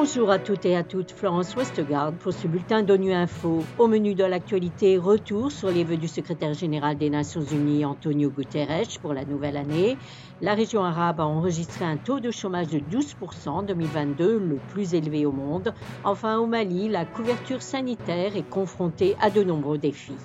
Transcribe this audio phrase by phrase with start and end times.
[0.00, 3.62] Bonjour à toutes et à toutes, Florence Westgard pour ce bulletin d'ONU Info.
[3.78, 8.30] Au menu de l'actualité, retour sur les vœux du secrétaire général des Nations Unies Antonio
[8.30, 9.98] Guterres pour la nouvelle année.
[10.40, 14.94] La région arabe a enregistré un taux de chômage de 12% en 2022, le plus
[14.94, 15.74] élevé au monde.
[16.04, 20.16] Enfin, au Mali, la couverture sanitaire est confrontée à de nombreux défis.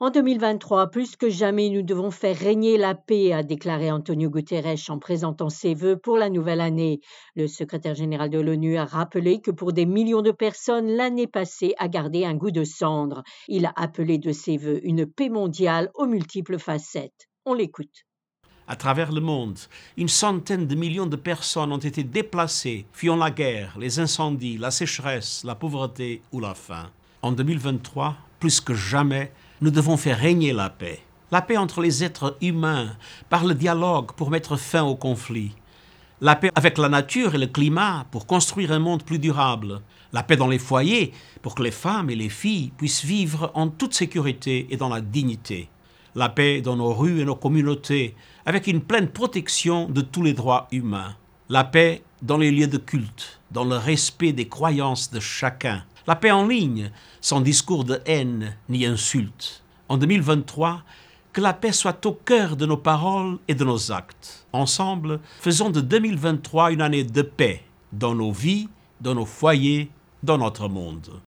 [0.00, 4.76] En 2023, plus que jamais, nous devons faire régner la paix, a déclaré Antonio Guterres
[4.90, 7.00] en présentant ses vœux pour la nouvelle année.
[7.34, 11.74] Le secrétaire général de l'ONU a rappelé que pour des millions de personnes, l'année passée
[11.78, 13.24] a gardé un goût de cendre.
[13.48, 17.26] Il a appelé de ses vœux une paix mondiale aux multiples facettes.
[17.44, 18.06] On l'écoute.
[18.68, 19.58] À travers le monde,
[19.96, 24.70] une centaine de millions de personnes ont été déplacées, fuyant la guerre, les incendies, la
[24.70, 26.88] sécheresse, la pauvreté ou la faim.
[27.22, 31.00] En 2023, plus que jamais, nous devons faire régner la paix.
[31.30, 32.96] La paix entre les êtres humains,
[33.28, 35.52] par le dialogue pour mettre fin aux conflits.
[36.20, 39.82] La paix avec la nature et le climat pour construire un monde plus durable.
[40.12, 41.12] La paix dans les foyers
[41.42, 45.00] pour que les femmes et les filles puissent vivre en toute sécurité et dans la
[45.00, 45.68] dignité.
[46.14, 50.32] La paix dans nos rues et nos communautés avec une pleine protection de tous les
[50.32, 51.14] droits humains.
[51.48, 56.16] La paix dans les lieux de culte, dans le respect des croyances de chacun, la
[56.16, 59.62] paix en ligne, sans discours de haine ni insulte.
[59.90, 60.82] En 2023,
[61.34, 64.46] que la paix soit au cœur de nos paroles et de nos actes.
[64.54, 68.70] Ensemble, faisons de 2023 une année de paix dans nos vies,
[69.02, 69.90] dans nos foyers,
[70.22, 71.20] dans notre monde.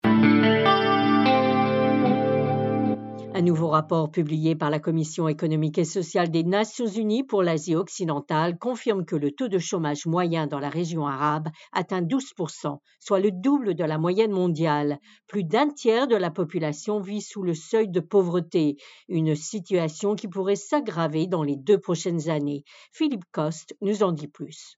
[3.41, 7.75] Un nouveau rapport publié par la Commission économique et sociale des Nations unies pour l'Asie
[7.75, 13.19] occidentale confirme que le taux de chômage moyen dans la région arabe atteint 12%, soit
[13.19, 14.99] le double de la moyenne mondiale.
[15.27, 18.77] Plus d'un tiers de la population vit sous le seuil de pauvreté,
[19.09, 22.63] une situation qui pourrait s'aggraver dans les deux prochaines années.
[22.93, 24.77] Philippe Coste nous en dit plus.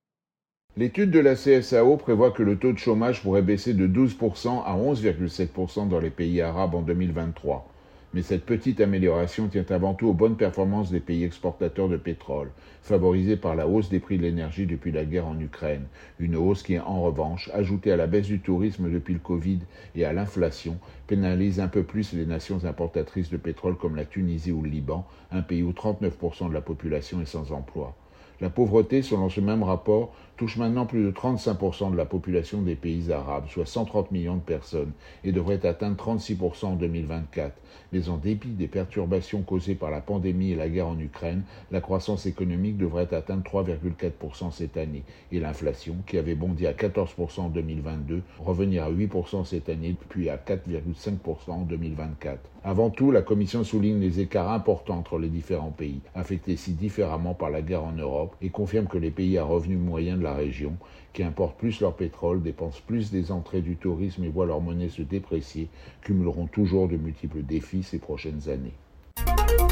[0.77, 4.77] L'étude de la CSAO prévoit que le taux de chômage pourrait baisser de 12% à
[4.77, 7.69] 11,7% dans les pays arabes en 2023
[8.15, 12.51] mais cette petite amélioration tient avant tout aux bonnes performances des pays exportateurs de pétrole,
[12.83, 15.87] favorisés par la hausse des prix de l'énergie depuis la guerre en Ukraine,
[16.19, 19.61] une hausse qui, en revanche, ajoutée à la baisse du tourisme depuis le Covid
[19.95, 24.53] et à l'inflation, pénalise un peu plus les nations importatrices de pétrole comme la Tunisie
[24.53, 27.95] ou le Liban, un pays où 39% de la population est sans emploi.
[28.43, 32.75] La pauvreté, selon ce même rapport, touche maintenant plus de 35% de la population des
[32.75, 34.91] pays arabes, soit 130 millions de personnes,
[35.23, 37.55] et devrait atteindre 36% en 2024.
[37.93, 41.81] Mais en dépit des perturbations causées par la pandémie et la guerre en Ukraine, la
[41.81, 47.49] croissance économique devrait atteindre 3,4% cette année, et l'inflation, qui avait bondi à 14% en
[47.49, 52.52] 2022, revenir à 8% cette année, puis à 4,5% en 2024.
[52.65, 57.35] Avant tout, la Commission souligne les écarts importants entre les différents pays, affectés si différemment
[57.35, 60.35] par la guerre en Europe, et confirme que les pays à revenus moyens de la
[60.35, 60.75] région,
[61.13, 64.91] qui importent plus leur pétrole, dépensent plus des entrées du tourisme et voient leur monnaie
[64.91, 65.69] se déprécier,
[66.03, 69.72] cumuleront toujours de multiples défis ces prochaines années.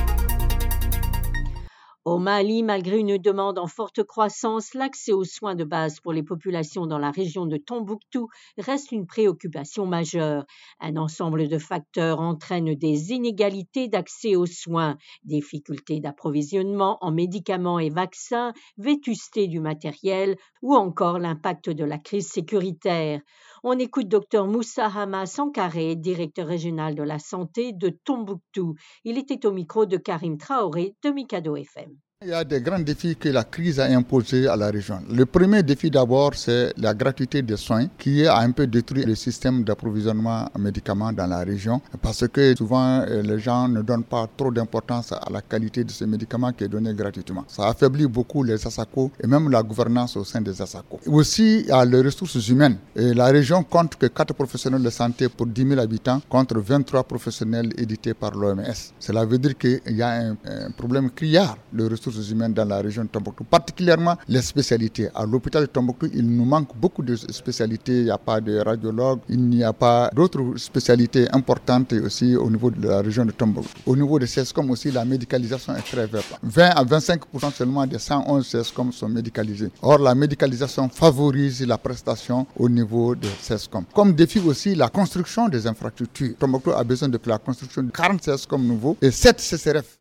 [2.06, 6.22] Au Mali, malgré une demande en forte croissance, l'accès aux soins de base pour les
[6.22, 10.46] populations dans la région de Tombouctou reste une préoccupation majeure.
[10.80, 17.90] Un ensemble de facteurs entraîne des inégalités d'accès aux soins, difficultés d'approvisionnement en médicaments et
[17.90, 23.20] vaccins, vétusté du matériel ou encore l'impact de la crise sécuritaire.
[23.62, 28.74] On écoute Dr Moussa Hama Sankaré, directeur régional de la santé de Tombouctou.
[29.04, 31.99] Il était au micro de Karim Traoré de Mikado FM.
[32.22, 35.00] Il y a des grands défis que la crise a imposés à la région.
[35.10, 39.14] Le premier défi d'abord, c'est la gratuité des soins qui a un peu détruit le
[39.14, 44.04] système d'approvisionnement en médicaments dans la région parce que souvent euh, les gens ne donnent
[44.04, 47.46] pas trop d'importance à la qualité de ces médicaments qui est donné gratuitement.
[47.48, 51.00] Ça affaiblit beaucoup les ASACO et même la gouvernance au sein des ASACO.
[51.06, 52.76] Aussi, a les ressources humaines.
[52.96, 57.70] La région compte que 4 professionnels de santé pour 10 000 habitants contre 23 professionnels
[57.78, 58.60] édités par l'OMS.
[58.98, 62.78] Cela veut dire qu'il y a un, un problème criard de ressources humaines dans la
[62.80, 65.08] région de Tombouctou, particulièrement les spécialités.
[65.14, 67.98] À l'hôpital de Tombouctou, il nous manque beaucoup de spécialités.
[67.98, 72.50] Il n'y a pas de radiologues, il n'y a pas d'autres spécialités importantes aussi au
[72.50, 73.68] niveau de la région de Tombouctou.
[73.86, 76.22] Au niveau des CESCOM aussi, la médicalisation est très faible.
[76.42, 77.20] 20 à 25
[77.54, 79.70] seulement des 111 CESCOM sont médicalisés.
[79.82, 83.84] Or, la médicalisation favorise la prestation au niveau des CESCOM.
[83.94, 86.34] Comme défi aussi, la construction des infrastructures.
[86.38, 89.98] Tombouctou a besoin de la construction de 40 CESCOM nouveaux et 7 CCRF.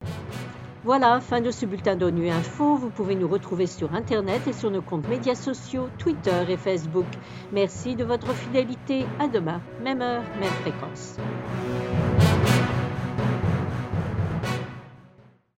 [0.85, 2.75] Voilà, fin de ce bulletin d'ONU Info.
[2.75, 7.05] Vous pouvez nous retrouver sur Internet et sur nos comptes médias sociaux, Twitter et Facebook.
[7.51, 9.05] Merci de votre fidélité.
[9.19, 11.17] À demain, même heure, même fréquence.